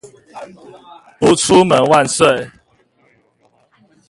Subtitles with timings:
[1.19, 2.49] 不出門萬歲